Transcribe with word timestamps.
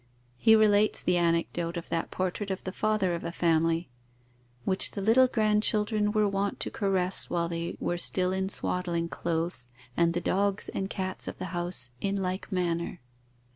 He 0.39 0.55
relates 0.55 1.03
the 1.03 1.17
anecdote 1.17 1.77
of 1.77 1.89
that 1.89 2.09
portrait 2.09 2.49
of 2.49 2.63
the 2.63 2.71
father 2.71 3.13
of 3.13 3.23
a 3.23 3.31
family, 3.31 3.87
"which 4.65 4.89
the 4.93 4.99
little 5.01 5.27
grandchildren 5.27 6.11
were 6.11 6.27
wont 6.27 6.59
to 6.61 6.71
caress 6.71 7.29
while 7.29 7.47
they 7.47 7.77
were 7.79 7.99
still 7.99 8.33
in 8.33 8.49
swaddling 8.49 9.09
clothes, 9.09 9.67
and 9.95 10.15
the 10.15 10.19
dogs 10.19 10.69
and 10.69 10.89
cats 10.89 11.27
of 11.27 11.37
the 11.37 11.45
house 11.53 11.91
in 12.01 12.15
like 12.15 12.51
manner." 12.51 12.99